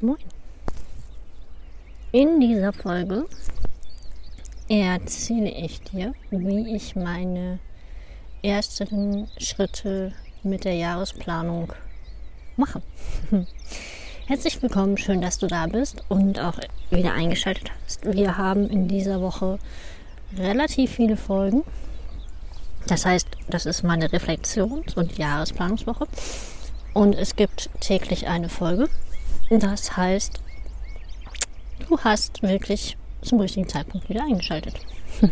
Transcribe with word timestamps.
Moin. 0.00 0.18
In 2.12 2.38
dieser 2.38 2.72
Folge 2.72 3.26
erzähle 4.68 5.50
ich 5.50 5.80
dir, 5.80 6.14
wie 6.30 6.76
ich 6.76 6.94
meine 6.94 7.58
ersten 8.42 9.26
Schritte 9.38 10.12
mit 10.44 10.64
der 10.64 10.74
Jahresplanung 10.74 11.72
mache. 12.56 12.82
Herzlich 14.26 14.62
willkommen, 14.62 14.96
schön, 14.96 15.20
dass 15.20 15.38
du 15.38 15.48
da 15.48 15.66
bist 15.66 16.04
und 16.08 16.38
auch 16.38 16.58
wieder 16.90 17.14
eingeschaltet 17.14 17.72
hast. 17.84 18.04
Wir 18.04 18.36
haben 18.38 18.70
in 18.70 18.86
dieser 18.86 19.20
Woche 19.20 19.58
relativ 20.38 20.92
viele 20.92 21.16
Folgen. 21.16 21.64
Das 22.86 23.04
heißt, 23.04 23.28
das 23.48 23.66
ist 23.66 23.82
meine 23.82 24.12
Reflexions- 24.12 24.94
und 24.94 25.18
Jahresplanungswoche. 25.18 26.06
Und 26.94 27.14
es 27.14 27.36
gibt 27.36 27.68
täglich 27.80 28.26
eine 28.26 28.48
Folge. 28.48 28.88
Das 29.50 29.96
heißt, 29.96 30.40
du 31.88 31.98
hast 31.98 32.42
wirklich 32.42 32.96
zum 33.22 33.40
richtigen 33.40 33.68
Zeitpunkt 33.68 34.08
wieder 34.08 34.22
eingeschaltet. 34.22 34.74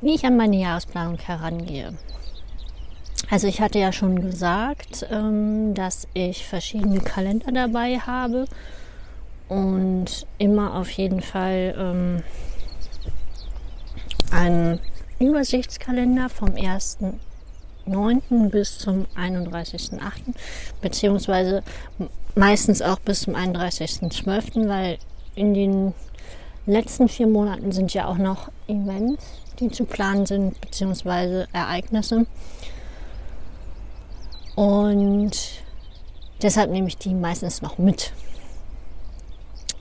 Wie 0.00 0.14
ich 0.14 0.24
an 0.24 0.36
meine 0.36 0.56
Jahresplanung 0.56 1.18
herangehe. 1.18 1.94
Also 3.30 3.46
ich 3.46 3.60
hatte 3.60 3.78
ja 3.78 3.92
schon 3.92 4.20
gesagt, 4.20 5.06
ähm, 5.10 5.74
dass 5.74 6.08
ich 6.12 6.46
verschiedene 6.46 7.00
Kalender 7.00 7.52
dabei 7.52 7.98
habe 7.98 8.46
und 9.48 10.26
immer 10.38 10.74
auf 10.74 10.90
jeden 10.90 11.20
Fall 11.20 11.74
ähm, 11.78 12.22
einen 14.30 14.80
Übersichtskalender 15.18 16.28
vom 16.28 16.50
1.9. 16.50 18.50
bis 18.50 18.78
zum 18.78 19.06
31.8. 19.16 20.00
beziehungsweise 20.80 21.62
meistens 22.34 22.82
auch 22.82 22.98
bis 22.98 23.22
zum 23.22 23.34
31.12., 23.34 24.68
weil 24.68 24.98
in 25.34 25.54
den 25.54 25.94
letzten 26.66 27.08
vier 27.08 27.26
Monaten 27.26 27.72
sind 27.72 27.94
ja 27.94 28.06
auch 28.06 28.18
noch 28.18 28.50
Events, 28.66 29.24
die 29.60 29.70
zu 29.70 29.84
planen 29.84 30.26
sind, 30.26 30.60
beziehungsweise 30.60 31.46
Ereignisse. 31.52 32.26
Und 34.56 35.32
deshalb 36.42 36.70
nehme 36.70 36.88
ich 36.88 36.96
die 36.96 37.14
meistens 37.14 37.62
noch 37.62 37.78
mit. 37.78 38.12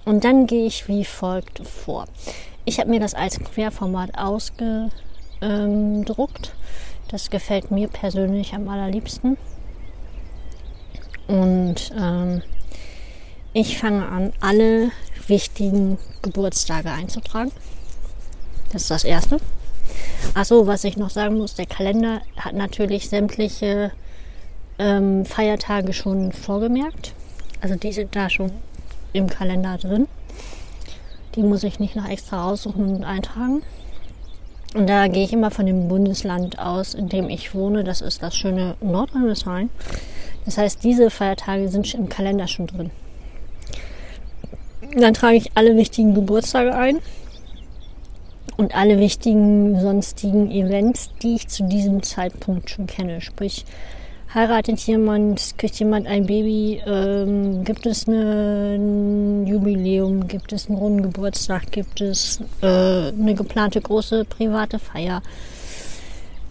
Und 0.05 0.25
dann 0.25 0.47
gehe 0.47 0.65
ich 0.65 0.87
wie 0.87 1.05
folgt 1.05 1.65
vor. 1.65 2.05
Ich 2.65 2.79
habe 2.79 2.89
mir 2.89 2.99
das 2.99 3.13
als 3.13 3.39
Querformat 3.39 4.17
ausgedruckt. 5.43 6.53
Das 7.09 7.29
gefällt 7.29 7.71
mir 7.71 7.87
persönlich 7.87 8.53
am 8.53 8.67
allerliebsten. 8.67 9.37
Und 11.27 11.93
ähm, 11.97 12.41
ich 13.53 13.77
fange 13.77 14.07
an, 14.07 14.33
alle 14.41 14.91
wichtigen 15.27 15.97
Geburtstage 16.21 16.91
einzutragen. 16.91 17.51
Das 18.71 18.83
ist 18.83 18.91
das 18.91 19.03
Erste. 19.03 19.39
Achso, 20.33 20.65
was 20.65 20.83
ich 20.83 20.97
noch 20.97 21.09
sagen 21.09 21.37
muss, 21.37 21.55
der 21.55 21.65
Kalender 21.65 22.21
hat 22.37 22.55
natürlich 22.55 23.09
sämtliche 23.09 23.91
ähm, 24.79 25.25
Feiertage 25.25 25.93
schon 25.93 26.31
vorgemerkt. 26.31 27.13
Also 27.61 27.75
die 27.75 27.93
sind 27.93 28.15
da 28.15 28.29
schon 28.29 28.51
im 29.13 29.27
Kalender 29.27 29.77
drin. 29.77 30.07
Die 31.35 31.43
muss 31.43 31.63
ich 31.63 31.79
nicht 31.79 31.95
noch 31.95 32.07
extra 32.07 32.43
raussuchen 32.43 32.95
und 32.95 33.03
eintragen. 33.03 33.61
Und 34.73 34.87
da 34.87 35.07
gehe 35.07 35.23
ich 35.23 35.33
immer 35.33 35.51
von 35.51 35.65
dem 35.65 35.87
Bundesland 35.87 36.57
aus, 36.57 36.93
in 36.93 37.07
dem 37.07 37.29
ich 37.29 37.53
wohne. 37.53 37.83
Das 37.83 38.01
ist 38.01 38.23
das 38.23 38.35
schöne 38.35 38.75
Nordrhein-Westfalen. 38.81 39.69
Das 40.45 40.57
heißt, 40.57 40.83
diese 40.83 41.09
Feiertage 41.09 41.69
sind 41.69 41.93
im 41.93 42.09
Kalender 42.09 42.47
schon 42.47 42.67
drin. 42.67 42.91
Dann 44.95 45.13
trage 45.13 45.37
ich 45.37 45.51
alle 45.55 45.75
wichtigen 45.75 46.13
Geburtstage 46.13 46.73
ein 46.75 46.99
und 48.57 48.75
alle 48.75 48.99
wichtigen 48.99 49.79
sonstigen 49.79 50.51
Events, 50.51 51.09
die 51.21 51.35
ich 51.35 51.47
zu 51.47 51.63
diesem 51.63 52.03
Zeitpunkt 52.03 52.69
schon 52.69 52.87
kenne. 52.87 53.21
Sprich, 53.21 53.65
heiratet 54.33 54.79
jemand, 54.87 55.57
kriegt 55.57 55.75
jemand 55.75 56.07
ein 56.07 56.25
Baby, 56.25 56.81
ähm, 56.85 57.63
gibt 57.63 57.85
es 57.85 58.07
ein 58.07 59.45
Jubiläum, 59.45 60.27
gibt 60.27 60.53
es 60.53 60.67
einen 60.67 60.77
runden 60.77 61.03
Geburtstag, 61.03 61.71
gibt 61.71 62.01
es 62.01 62.39
äh, 62.61 62.65
eine 63.09 63.35
geplante 63.35 63.79
große 63.79 64.25
private 64.25 64.79
Feier. 64.79 65.21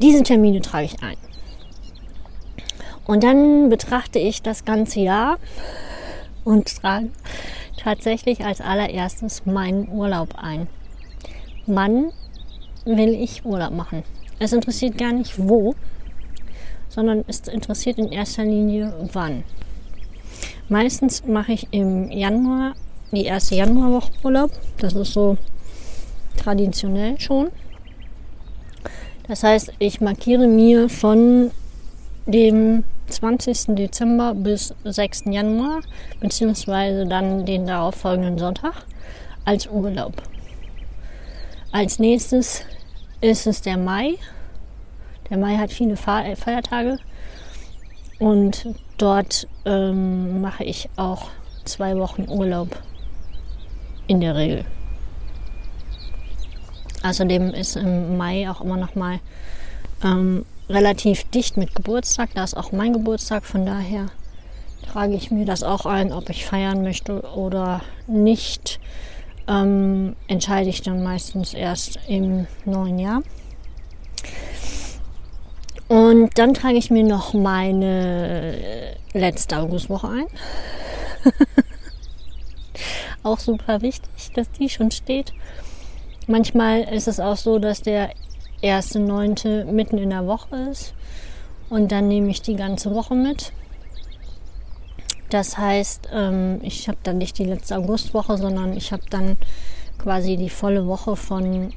Diese 0.00 0.22
Termine 0.22 0.60
trage 0.60 0.86
ich 0.86 1.02
ein. 1.02 1.16
Und 3.04 3.24
dann 3.24 3.68
betrachte 3.68 4.18
ich 4.18 4.42
das 4.42 4.64
ganze 4.64 5.00
Jahr 5.00 5.38
und 6.44 6.80
trage 6.80 7.10
tatsächlich 7.76 8.44
als 8.44 8.60
allererstes 8.60 9.44
meinen 9.44 9.88
Urlaub 9.88 10.34
ein. 10.36 10.68
Wann 11.66 12.12
will 12.84 13.14
ich 13.14 13.44
Urlaub 13.44 13.72
machen? 13.72 14.04
Es 14.38 14.52
interessiert 14.52 14.98
gar 14.98 15.12
nicht 15.12 15.36
wo, 15.38 15.74
sondern 16.94 17.24
es 17.26 17.40
interessiert 17.40 17.98
in 17.98 18.12
erster 18.12 18.44
Linie 18.44 18.92
wann. 19.12 19.44
Meistens 20.68 21.26
mache 21.26 21.52
ich 21.52 21.68
im 21.70 22.10
Januar 22.10 22.74
die 23.12 23.24
erste 23.24 23.54
Januarwoche 23.54 24.10
Urlaub. 24.22 24.50
Das 24.78 24.94
ist 24.94 25.12
so 25.12 25.36
traditionell 26.36 27.18
schon. 27.20 27.48
Das 29.28 29.42
heißt, 29.42 29.72
ich 29.78 30.00
markiere 30.00 30.46
mir 30.46 30.88
von 30.88 31.50
dem 32.26 32.84
20. 33.08 33.76
Dezember 33.76 34.34
bis 34.34 34.74
6. 34.84 35.24
Januar, 35.26 35.80
beziehungsweise 36.20 37.06
dann 37.06 37.44
den 37.44 37.66
darauffolgenden 37.66 38.38
Sonntag, 38.38 38.86
als 39.44 39.66
Urlaub. 39.66 40.22
Als 41.70 41.98
nächstes 41.98 42.62
ist 43.20 43.46
es 43.46 43.62
der 43.62 43.76
Mai. 43.76 44.14
Der 45.32 45.38
Mai 45.38 45.56
hat 45.56 45.72
viele 45.72 45.94
äh, 45.94 46.36
Feiertage 46.36 46.98
und 48.18 48.66
dort 48.98 49.48
ähm, 49.64 50.42
mache 50.42 50.62
ich 50.62 50.90
auch 50.96 51.30
zwei 51.64 51.96
Wochen 51.96 52.28
Urlaub 52.28 52.68
in 54.08 54.20
der 54.20 54.36
Regel. 54.36 54.66
Außerdem 57.02 57.54
ist 57.54 57.76
im 57.76 58.18
Mai 58.18 58.50
auch 58.50 58.60
immer 58.60 58.76
noch 58.76 58.94
mal 58.94 59.20
ähm, 60.04 60.44
relativ 60.68 61.24
dicht 61.30 61.56
mit 61.56 61.74
Geburtstag. 61.74 62.34
Da 62.34 62.44
ist 62.44 62.54
auch 62.54 62.70
mein 62.72 62.92
Geburtstag, 62.92 63.46
von 63.46 63.64
daher 63.64 64.08
trage 64.86 65.14
ich 65.14 65.30
mir 65.30 65.46
das 65.46 65.62
auch 65.62 65.86
ein, 65.86 66.12
ob 66.12 66.28
ich 66.28 66.44
feiern 66.44 66.82
möchte 66.82 67.22
oder 67.34 67.80
nicht. 68.06 68.80
Ähm, 69.48 70.14
entscheide 70.28 70.68
ich 70.68 70.82
dann 70.82 71.02
meistens 71.02 71.54
erst 71.54 71.98
im 72.06 72.46
neuen 72.66 72.98
Jahr. 72.98 73.22
Und 75.92 76.38
dann 76.38 76.54
trage 76.54 76.78
ich 76.78 76.90
mir 76.90 77.04
noch 77.04 77.34
meine 77.34 78.96
letzte 79.12 79.58
Augustwoche 79.58 80.08
ein. 80.08 80.26
auch 83.22 83.38
super 83.38 83.82
wichtig, 83.82 84.32
dass 84.34 84.50
die 84.52 84.70
schon 84.70 84.90
steht. 84.90 85.34
Manchmal 86.26 86.84
ist 86.84 87.08
es 87.08 87.20
auch 87.20 87.36
so, 87.36 87.58
dass 87.58 87.82
der 87.82 88.08
erste 88.62 89.00
Neunte 89.00 89.66
mitten 89.66 89.98
in 89.98 90.08
der 90.08 90.26
Woche 90.26 90.56
ist. 90.70 90.94
Und 91.68 91.92
dann 91.92 92.08
nehme 92.08 92.30
ich 92.30 92.40
die 92.40 92.56
ganze 92.56 92.94
Woche 92.94 93.14
mit. 93.14 93.52
Das 95.28 95.58
heißt, 95.58 96.08
ähm, 96.10 96.60
ich 96.62 96.88
habe 96.88 96.98
dann 97.02 97.18
nicht 97.18 97.36
die 97.36 97.44
letzte 97.44 97.76
Augustwoche, 97.76 98.38
sondern 98.38 98.74
ich 98.78 98.92
habe 98.92 99.02
dann 99.10 99.36
quasi 99.98 100.38
die 100.38 100.48
volle 100.48 100.86
Woche 100.86 101.16
von 101.16 101.74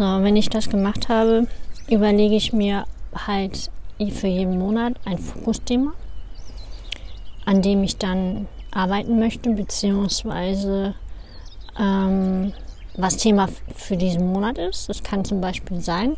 So, 0.00 0.06
wenn 0.06 0.34
ich 0.34 0.48
das 0.48 0.70
gemacht 0.70 1.10
habe, 1.10 1.46
überlege 1.90 2.34
ich 2.34 2.54
mir 2.54 2.86
halt 3.26 3.70
für 3.98 4.28
jeden 4.28 4.58
Monat 4.58 4.94
ein 5.04 5.18
Fokusthema, 5.18 5.92
an 7.44 7.60
dem 7.60 7.82
ich 7.82 7.98
dann 7.98 8.48
arbeiten 8.70 9.18
möchte, 9.18 9.50
beziehungsweise 9.50 10.94
ähm, 11.78 12.54
was 12.96 13.18
Thema 13.18 13.50
für 13.76 13.98
diesen 13.98 14.32
Monat 14.32 14.56
ist. 14.56 14.88
Das 14.88 15.02
kann 15.02 15.22
zum 15.22 15.42
Beispiel 15.42 15.82
sein, 15.82 16.16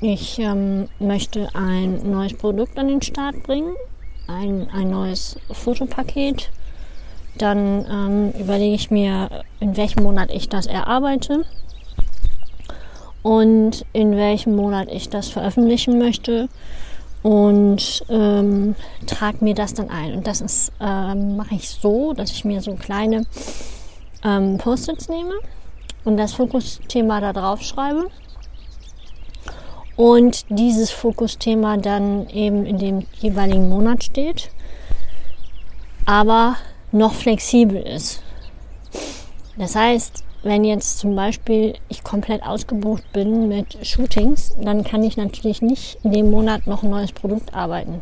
ich 0.00 0.40
ähm, 0.40 0.88
möchte 0.98 1.54
ein 1.54 2.10
neues 2.10 2.36
Produkt 2.36 2.76
an 2.80 2.88
den 2.88 3.02
Start 3.02 3.44
bringen, 3.44 3.76
ein, 4.26 4.68
ein 4.70 4.90
neues 4.90 5.38
Fotopaket. 5.52 6.50
Dann 7.36 7.86
ähm, 7.88 8.32
überlege 8.40 8.74
ich 8.74 8.90
mir, 8.90 9.44
in 9.60 9.76
welchem 9.76 10.02
Monat 10.02 10.32
ich 10.32 10.48
das 10.48 10.66
erarbeite 10.66 11.44
und 13.22 13.84
in 13.92 14.16
welchem 14.16 14.54
Monat 14.56 14.88
ich 14.90 15.08
das 15.08 15.28
veröffentlichen 15.28 15.98
möchte 15.98 16.48
und 17.22 18.04
ähm, 18.08 18.74
trage 19.06 19.44
mir 19.44 19.54
das 19.54 19.74
dann 19.74 19.90
ein. 19.90 20.14
Und 20.14 20.26
das 20.26 20.72
ähm, 20.80 21.36
mache 21.36 21.54
ich 21.54 21.68
so, 21.68 22.12
dass 22.12 22.30
ich 22.30 22.44
mir 22.44 22.60
so 22.60 22.74
kleine 22.74 23.26
ähm, 24.24 24.58
Post-its 24.58 25.08
nehme 25.08 25.34
und 26.04 26.16
das 26.16 26.34
Fokusthema 26.34 27.20
da 27.20 27.32
drauf 27.32 27.62
schreibe 27.62 28.08
und 29.96 30.46
dieses 30.48 30.92
Fokusthema 30.92 31.76
dann 31.76 32.28
eben 32.28 32.64
in 32.66 32.78
dem 32.78 33.06
jeweiligen 33.18 33.68
Monat 33.68 34.04
steht, 34.04 34.50
aber 36.06 36.56
noch 36.92 37.14
flexibel 37.14 37.82
ist. 37.82 38.22
Das 39.56 39.74
heißt, 39.74 40.22
wenn 40.42 40.64
jetzt 40.64 40.98
zum 40.98 41.16
Beispiel 41.16 41.74
ich 41.88 42.04
komplett 42.04 42.42
ausgebucht 42.42 43.12
bin 43.12 43.48
mit 43.48 43.78
Shootings, 43.86 44.54
dann 44.60 44.84
kann 44.84 45.02
ich 45.02 45.16
natürlich 45.16 45.62
nicht 45.62 45.98
in 46.04 46.12
dem 46.12 46.30
Monat 46.30 46.66
noch 46.66 46.82
ein 46.82 46.90
neues 46.90 47.12
Produkt 47.12 47.54
arbeiten. 47.54 48.00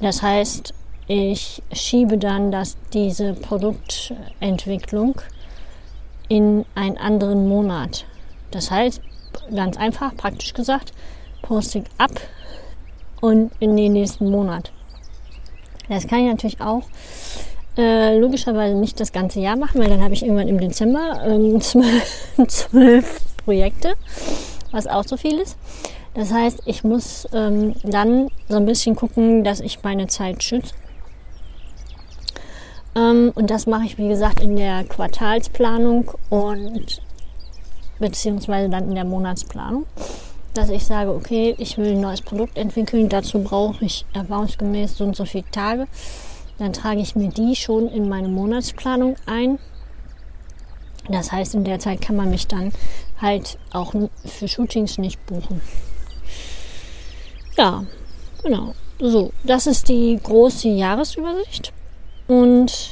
Das 0.00 0.22
heißt, 0.22 0.72
ich 1.08 1.62
schiebe 1.72 2.18
dann 2.18 2.52
dass 2.52 2.76
diese 2.92 3.34
Produktentwicklung 3.34 5.20
in 6.28 6.64
einen 6.74 6.98
anderen 6.98 7.48
Monat. 7.48 8.04
Das 8.50 8.70
heißt, 8.70 9.00
ganz 9.54 9.76
einfach, 9.76 10.16
praktisch 10.16 10.54
gesagt, 10.54 10.92
poste 11.42 11.80
ich 11.80 11.84
ab 11.96 12.12
und 13.20 13.50
in 13.58 13.76
den 13.76 13.94
nächsten 13.94 14.30
Monat. 14.30 14.70
Das 15.88 16.06
kann 16.06 16.20
ich 16.20 16.30
natürlich 16.30 16.60
auch 16.60 16.82
äh, 17.78 18.18
logischerweise 18.18 18.74
nicht 18.74 18.98
das 19.00 19.12
ganze 19.12 19.40
Jahr 19.40 19.56
machen, 19.56 19.80
weil 19.80 19.88
dann 19.88 20.02
habe 20.02 20.12
ich 20.12 20.22
irgendwann 20.22 20.48
im 20.48 20.58
Dezember 20.58 21.22
ähm, 21.24 21.60
zwölf, 22.48 23.20
Projekte, 23.44 23.94
was 24.72 24.86
auch 24.86 25.04
so 25.04 25.16
viel 25.16 25.38
ist. 25.38 25.56
Das 26.12 26.32
heißt, 26.32 26.62
ich 26.66 26.84
muss 26.84 27.26
ähm, 27.32 27.74
dann 27.82 28.28
so 28.48 28.56
ein 28.56 28.66
bisschen 28.66 28.96
gucken, 28.96 29.44
dass 29.44 29.60
ich 29.60 29.82
meine 29.82 30.06
Zeit 30.08 30.42
schütze. 30.42 30.74
Ähm, 32.94 33.32
und 33.34 33.50
das 33.50 33.66
mache 33.66 33.84
ich, 33.86 33.96
wie 33.96 34.08
gesagt, 34.08 34.42
in 34.42 34.56
der 34.56 34.84
Quartalsplanung 34.84 36.10
und 36.28 37.00
beziehungsweise 37.98 38.68
dann 38.68 38.88
in 38.88 38.96
der 38.96 39.04
Monatsplanung, 39.04 39.86
dass 40.52 40.68
ich 40.70 40.84
sage, 40.84 41.10
okay, 41.10 41.54
ich 41.58 41.78
will 41.78 41.92
ein 41.92 42.00
neues 42.00 42.22
Produkt 42.22 42.58
entwickeln, 42.58 43.08
dazu 43.08 43.42
brauche 43.42 43.84
ich 43.84 44.04
erfahrungsgemäß 44.12 44.98
so 44.98 45.04
und 45.04 45.16
so 45.16 45.24
viele 45.24 45.50
Tage. 45.50 45.86
Dann 46.58 46.72
trage 46.72 47.00
ich 47.00 47.16
mir 47.16 47.28
die 47.28 47.54
schon 47.54 47.88
in 47.88 48.08
meine 48.08 48.28
Monatsplanung 48.28 49.16
ein. 49.26 49.58
Das 51.08 51.32
heißt, 51.32 51.54
in 51.54 51.64
der 51.64 51.78
Zeit 51.78 52.00
kann 52.00 52.16
man 52.16 52.30
mich 52.30 52.46
dann 52.46 52.72
halt 53.20 53.58
auch 53.72 53.94
für 54.24 54.48
Shootings 54.48 54.98
nicht 54.98 55.24
buchen. 55.26 55.60
Ja, 57.56 57.84
genau. 58.42 58.74
So, 59.00 59.32
das 59.44 59.66
ist 59.66 59.88
die 59.88 60.18
große 60.22 60.68
Jahresübersicht. 60.68 61.72
Und 62.26 62.90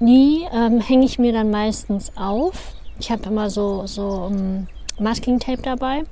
die 0.00 0.44
ähm, 0.52 0.80
hänge 0.80 1.06
ich 1.06 1.18
mir 1.18 1.32
dann 1.32 1.50
meistens 1.50 2.12
auf 2.16 2.74
ich 2.98 3.10
habe 3.10 3.28
immer 3.28 3.50
so, 3.50 3.86
so 3.86 4.02
um, 4.02 4.34
ähm, 4.34 4.66
Masking 4.98 5.40
Tape 5.40 5.62
dabei. 5.62 6.04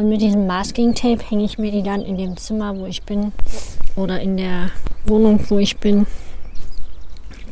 Und 0.00 0.08
mit 0.08 0.22
diesem 0.22 0.46
Masking 0.46 0.94
Tape 0.94 1.22
hänge 1.28 1.44
ich 1.44 1.58
mir 1.58 1.70
die 1.70 1.82
dann 1.82 2.00
in 2.00 2.16
dem 2.16 2.34
Zimmer, 2.38 2.74
wo 2.74 2.86
ich 2.86 3.02
bin, 3.02 3.32
oder 3.96 4.18
in 4.18 4.38
der 4.38 4.70
Wohnung, 5.04 5.44
wo 5.50 5.58
ich 5.58 5.76
bin. 5.76 6.06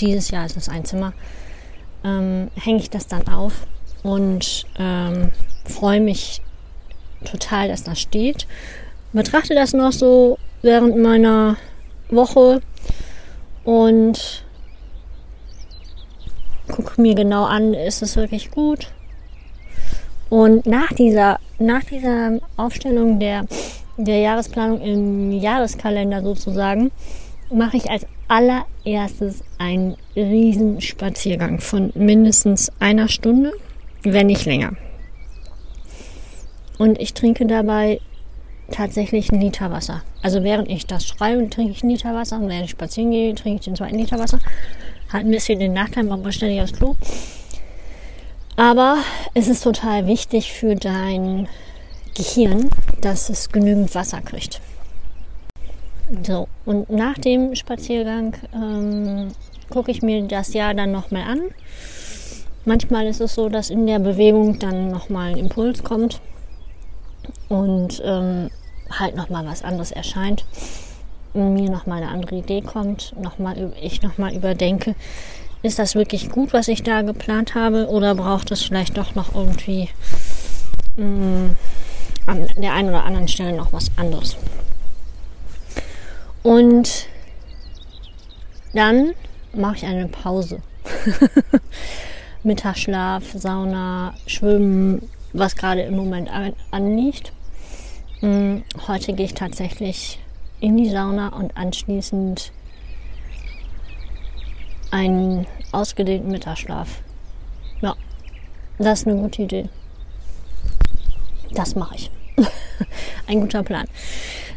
Dieses 0.01 0.31
Jahr 0.31 0.47
ist 0.47 0.57
es 0.57 0.71
ein 0.71 0.87
Zimmer. 0.87 1.13
Ähm, 2.05 2.51
hänge 2.55 2.79
ich 2.79 2.89
das 2.89 3.07
dann 3.07 3.29
auf 3.29 3.67
und 4.03 4.65
ähm, 4.79 5.31
freue 5.67 6.01
mich 6.01 6.41
total, 7.31 7.69
dass 7.69 7.85
das 7.85 8.01
steht. 8.01 8.47
Betrachte 9.13 9.55
das 9.55 9.75
noch 9.75 9.93
so 9.93 10.39
während 10.63 10.97
meiner 10.97 11.59
Woche 12.09 12.63
und 13.65 14.43
gucke 16.67 16.99
mir 16.99 17.15
genau 17.15 17.45
an, 17.45 17.75
ist 17.75 18.01
es 18.01 18.17
wirklich 18.17 18.51
gut. 18.51 18.87
Und 20.31 20.65
nach 20.65 20.95
dieser, 20.95 21.41
nach 21.59 21.85
dieser 21.85 22.39
Aufstellung 22.57 23.19
der, 23.19 23.47
der 23.97 24.21
Jahresplanung 24.21 24.81
im 24.81 25.33
Jahreskalender 25.33 26.23
sozusagen, 26.23 26.91
mache 27.51 27.79
ich 27.79 27.91
als 27.91 28.07
allererstes 28.29 29.43
einen 29.59 29.97
riesen 30.15 30.81
Spaziergang 30.81 31.61
von 31.61 31.93
mindestens 31.95 32.71
einer 32.79 33.09
Stunde, 33.09 33.53
wenn 34.03 34.27
nicht 34.27 34.45
länger. 34.45 34.73
Und 36.79 37.01
ich 37.01 37.15
trinke 37.15 37.47
dabei 37.47 38.01
tatsächlich 38.71 39.33
einen 39.33 39.41
Liter 39.41 39.71
Wasser. 39.71 40.03
Also 40.23 40.45
während 40.45 40.69
ich 40.69 40.87
das 40.87 41.07
schreibe, 41.07 41.49
trinke 41.49 41.73
ich 41.73 41.83
einen 41.83 41.93
Liter 41.93 42.15
Wasser 42.15 42.37
und 42.37 42.49
während 42.49 42.67
ich 42.67 42.71
spazieren 42.71 43.11
gehe, 43.11 43.35
trinke 43.35 43.61
ich 43.61 43.65
den 43.65 43.77
zweiten 43.77 43.99
Liter 43.99 44.19
Wasser. 44.19 44.39
Hat 45.09 45.23
ein 45.23 45.31
bisschen 45.31 45.59
den 45.59 45.73
Nachteil, 45.73 46.05
man 46.05 46.23
muss 46.23 46.35
ständig 46.35 46.61
aufs 46.61 46.75
Klo. 46.75 46.95
Aber 48.59 48.99
es 49.35 49.47
ist 49.47 49.63
total 49.63 50.09
wichtig 50.09 50.53
für 50.53 50.75
dein 50.75 51.49
Gehirn, 52.17 52.71
dass 53.01 53.31
es 53.31 53.51
genügend 53.51 53.95
Wasser 53.95 54.21
kriegt. 54.21 54.61
So, 56.27 56.49
und 56.67 56.91
nach 56.91 57.15
dem 57.19 57.55
Spaziergang 57.55 58.35
ähm, 58.53 59.29
gucke 59.71 59.93
ich 59.93 60.03
mir 60.03 60.25
das 60.25 60.55
Jahr 60.55 60.75
dann 60.75 60.91
nochmal 60.91 61.23
an. 61.23 61.41
Manchmal 62.65 63.07
ist 63.07 63.21
es 63.21 63.37
so, 63.37 63.49
dass 63.49 63.71
in 63.71 63.87
der 63.87 64.01
Bewegung 64.01 64.59
dann 64.59 64.91
nochmal 64.91 65.31
ein 65.31 65.39
Impuls 65.39 65.85
kommt 65.85 66.21
und 67.49 68.03
ähm, 68.05 68.51
halt 68.91 69.15
nochmal 69.15 69.47
was 69.47 69.63
anderes 69.63 69.93
erscheint 69.93 70.45
mir 71.35 71.71
nochmal 71.71 72.03
eine 72.03 72.11
andere 72.11 72.37
Idee 72.37 72.63
kommt, 72.63 73.15
noch 73.21 73.39
mal, 73.39 73.73
ich 73.81 74.03
nochmal 74.03 74.35
überdenke, 74.35 74.95
ist 75.63 75.79
das 75.79 75.95
wirklich 75.95 76.31
gut, 76.31 76.53
was 76.53 76.69
ich 76.69 76.83
da 76.83 77.03
geplant 77.03 77.55
habe, 77.55 77.89
oder 77.89 78.15
braucht 78.15 78.51
es 78.51 78.63
vielleicht 78.63 78.97
doch 78.97 79.15
noch 79.15 79.35
irgendwie 79.35 79.89
mh, 80.97 81.05
mm, 81.07 81.57
an 82.27 82.49
der 82.57 82.75
einen 82.75 82.91
oder 82.91 83.05
anderen 83.05 83.29
Stelle 83.29 83.57
noch 83.57 83.73
was 83.73 83.91
anderes? 83.97 84.37
Und 86.43 87.07
dann 88.73 89.15
mache 89.53 89.77
ich 89.77 89.85
eine 89.85 90.09
Pause. 90.09 90.63
Mittagsschlaf, 92.45 93.25
Sauna, 93.35 94.15
Schwimmen, 94.27 95.09
was 95.33 95.57
gerade 95.57 95.83
im 95.83 95.97
Moment 95.97 96.31
anliegt. 96.71 97.33
Mm, 98.21 98.59
heute 98.87 99.13
gehe 99.13 99.27
ich 99.27 99.35
tatsächlich 99.35 100.19
in 100.61 100.77
die 100.77 100.89
Sauna 100.89 101.29
und 101.29 101.57
anschließend 101.57 102.53
einen 104.91 105.47
ausgedehnten 105.73 106.31
Mittagsschlaf. 106.31 107.03
Ja, 107.81 107.95
das 108.79 109.01
ist 109.01 109.09
eine 109.09 109.21
gute 109.21 109.43
Idee. 109.43 109.69
Das 111.53 111.75
mache 111.75 111.95
ich. 111.97 112.11
Ein 113.27 113.41
guter 113.41 113.63
Plan. 113.63 113.87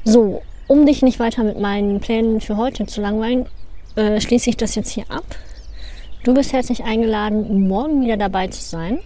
So, 0.04 0.42
um 0.68 0.86
dich 0.86 1.02
nicht 1.02 1.20
weiter 1.20 1.44
mit 1.44 1.60
meinen 1.60 2.00
Plänen 2.00 2.42
für 2.42 2.58
heute 2.58 2.86
zu 2.86 3.02
langweilen, 3.02 3.46
äh, 3.96 4.20
schließe 4.20 4.50
ich 4.50 4.58
das 4.58 4.76
jetzt 4.76 4.90
hier 4.90 5.06
ab. 5.10 5.26
Du 6.24 6.34
bist 6.34 6.54
herzlich 6.54 6.84
eingeladen, 6.84 7.68
morgen 7.68 8.02
wieder 8.02 8.18
dabei 8.18 8.48
zu 8.48 8.62
sein. 8.62 9.00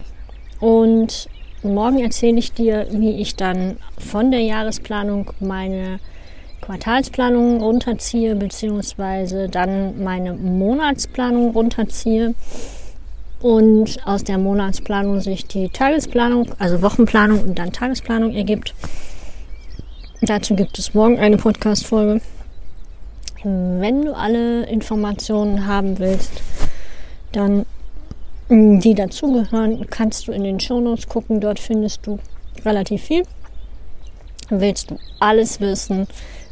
Und 0.60 1.28
morgen 1.62 1.98
erzähle 1.98 2.38
ich 2.38 2.52
dir, 2.52 2.86
wie 2.90 3.20
ich 3.20 3.36
dann 3.36 3.78
von 3.98 4.30
der 4.30 4.40
Jahresplanung 4.40 5.32
meine 5.40 5.98
Quartalsplanung 6.60 7.60
runterziehe, 7.60 8.34
beziehungsweise 8.34 9.48
dann 9.48 10.02
meine 10.02 10.32
Monatsplanung 10.32 11.50
runterziehe 11.50 12.34
und 13.40 13.98
aus 14.06 14.24
der 14.24 14.38
Monatsplanung 14.38 15.20
sich 15.20 15.46
die 15.46 15.68
Tagesplanung, 15.68 16.54
also 16.58 16.82
Wochenplanung 16.82 17.42
und 17.42 17.58
dann 17.58 17.72
Tagesplanung 17.72 18.34
ergibt. 18.34 18.74
Dazu 20.22 20.56
gibt 20.56 20.78
es 20.78 20.94
morgen 20.94 21.18
eine 21.18 21.36
Podcast-Folge. 21.36 22.20
Wenn 23.44 24.02
du 24.02 24.16
alle 24.16 24.64
Informationen 24.66 25.66
haben 25.66 25.98
willst, 25.98 26.32
dann 27.32 27.66
mm, 28.48 28.80
die 28.80 28.94
dazugehören, 28.94 29.86
kannst 29.88 30.26
du 30.26 30.32
in 30.32 30.42
den 30.42 30.58
Shownotes 30.58 31.06
gucken. 31.06 31.40
Dort 31.40 31.60
findest 31.60 32.06
du 32.06 32.18
relativ 32.64 33.02
viel. 33.02 33.22
Willst 34.48 34.90
du 34.90 34.98
alles 35.20 35.60
wissen, 35.60 36.08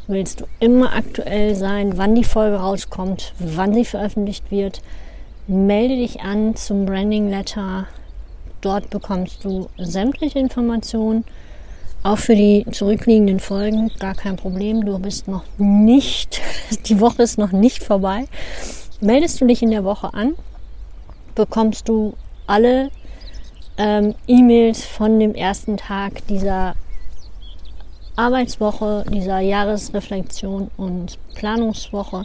willst 0.07 0.41
du 0.41 0.45
immer 0.59 0.93
aktuell 0.93 1.55
sein, 1.55 1.97
wann 1.97 2.15
die 2.15 2.23
Folge 2.23 2.57
rauskommt, 2.57 3.33
wann 3.39 3.73
sie 3.73 3.85
veröffentlicht 3.85 4.51
wird, 4.51 4.81
melde 5.47 5.95
dich 5.95 6.21
an 6.21 6.55
zum 6.55 6.85
Branding 6.85 7.29
Letter. 7.29 7.87
Dort 8.61 8.89
bekommst 8.89 9.43
du 9.43 9.69
sämtliche 9.77 10.39
Informationen, 10.39 11.23
auch 12.03 12.17
für 12.17 12.35
die 12.35 12.65
zurückliegenden 12.71 13.39
Folgen, 13.39 13.91
gar 13.99 14.13
kein 14.13 14.35
Problem. 14.35 14.85
Du 14.85 14.97
bist 14.99 15.27
noch 15.27 15.43
nicht, 15.57 16.41
die 16.85 16.99
Woche 16.99 17.23
ist 17.23 17.37
noch 17.37 17.51
nicht 17.51 17.83
vorbei. 17.83 18.25
Meldest 19.01 19.41
du 19.41 19.45
dich 19.45 19.61
in 19.61 19.71
der 19.71 19.83
Woche 19.83 20.13
an, 20.13 20.35
bekommst 21.33 21.89
du 21.89 22.13
alle 22.47 22.91
ähm, 23.77 24.15
E-Mails 24.27 24.85
von 24.85 25.19
dem 25.19 25.35
ersten 25.35 25.77
Tag 25.77 26.25
dieser 26.27 26.75
Arbeitswoche, 28.15 29.05
dieser 29.09 29.39
Jahresreflexion 29.39 30.71
und 30.77 31.17
Planungswoche 31.35 32.23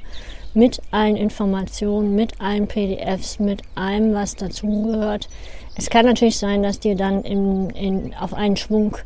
mit 0.55 0.81
allen 0.91 1.17
Informationen, 1.17 2.15
mit 2.15 2.41
allen 2.41 2.67
PDFs, 2.67 3.39
mit 3.39 3.63
allem, 3.75 4.15
was 4.15 4.37
dazugehört. 4.37 5.29
Es 5.77 5.91
kann 5.91 6.07
natürlich 6.07 6.39
sein, 6.39 6.63
dass 6.63 6.81
dir 6.81 6.97
dann 6.97 7.23
in, 7.23 7.71
in, 7.71 8.15
auf 8.15 8.35
einen 8.35 8.57
Schwung 8.57 8.97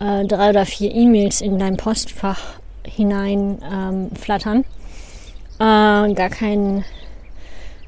äh, 0.00 0.24
drei 0.26 0.50
oder 0.50 0.66
vier 0.66 0.94
E-Mails 0.94 1.40
in 1.40 1.58
dein 1.58 1.76
Postfach 1.76 2.60
hinein 2.84 3.58
ähm, 3.70 4.10
flattern. 4.16 4.64
Äh, 5.58 6.14
gar 6.14 6.30
kein 6.30 6.84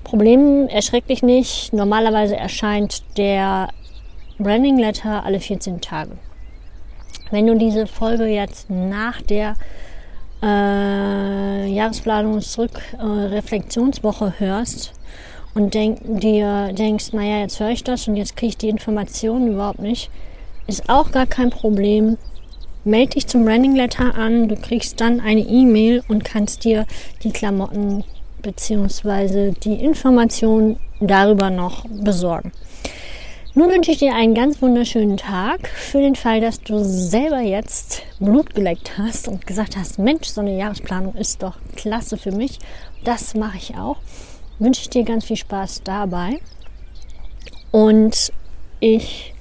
Problem, 0.04 0.68
erschreck 0.68 1.06
dich 1.06 1.22
nicht. 1.22 1.72
Normalerweise 1.72 2.36
erscheint 2.36 3.02
der 3.16 3.68
Branding 4.38 4.78
Letter 4.78 5.24
alle 5.24 5.40
14 5.40 5.80
Tage. 5.80 6.12
Wenn 7.34 7.46
du 7.48 7.56
diese 7.56 7.88
Folge 7.88 8.26
jetzt 8.26 8.70
nach 8.70 9.20
der 9.20 9.56
äh, 10.40 11.66
Jahresplanungsrückreflexionswoche 11.66 14.26
äh, 14.26 14.38
hörst 14.38 14.92
und 15.52 15.74
denk, 15.74 15.98
dir 16.04 16.72
denkst, 16.72 17.12
naja, 17.12 17.40
jetzt 17.40 17.58
höre 17.58 17.70
ich 17.70 17.82
das 17.82 18.06
und 18.06 18.14
jetzt 18.14 18.36
kriege 18.36 18.50
ich 18.50 18.56
die 18.56 18.68
Informationen 18.68 19.48
überhaupt 19.48 19.80
nicht, 19.80 20.12
ist 20.68 20.88
auch 20.88 21.10
gar 21.10 21.26
kein 21.26 21.50
Problem. 21.50 22.18
Meld 22.84 23.16
dich 23.16 23.26
zum 23.26 23.44
Branding 23.44 23.74
Letter 23.74 24.14
an, 24.14 24.46
du 24.46 24.54
kriegst 24.54 25.00
dann 25.00 25.18
eine 25.18 25.40
E-Mail 25.40 26.04
und 26.06 26.24
kannst 26.24 26.62
dir 26.62 26.86
die 27.24 27.32
Klamotten 27.32 28.04
bzw. 28.42 29.54
die 29.64 29.82
Informationen 29.82 30.78
darüber 31.00 31.50
noch 31.50 31.84
besorgen. 31.88 32.52
Nun 33.56 33.70
wünsche 33.70 33.92
ich 33.92 33.98
dir 33.98 34.16
einen 34.16 34.34
ganz 34.34 34.60
wunderschönen 34.60 35.16
Tag. 35.16 35.68
Für 35.68 36.00
den 36.00 36.16
Fall, 36.16 36.40
dass 36.40 36.60
du 36.60 36.82
selber 36.82 37.38
jetzt 37.38 38.02
Blut 38.18 38.52
geleckt 38.52 38.98
hast 38.98 39.28
und 39.28 39.46
gesagt 39.46 39.76
hast, 39.76 40.00
Mensch, 40.00 40.26
so 40.26 40.40
eine 40.40 40.58
Jahresplanung 40.58 41.14
ist 41.14 41.40
doch 41.40 41.56
klasse 41.76 42.16
für 42.16 42.32
mich. 42.32 42.58
Das 43.04 43.36
mache 43.36 43.58
ich 43.58 43.76
auch. 43.76 43.98
Wünsche 44.58 44.80
ich 44.80 44.90
dir 44.90 45.04
ganz 45.04 45.26
viel 45.26 45.36
Spaß 45.36 45.82
dabei. 45.84 46.40
Und 47.70 48.32
ich 48.80 49.32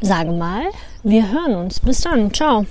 sage 0.00 0.30
mal, 0.30 0.66
wir 1.02 1.28
hören 1.28 1.56
uns. 1.56 1.80
Bis 1.80 2.02
dann. 2.02 2.32
Ciao. 2.32 2.66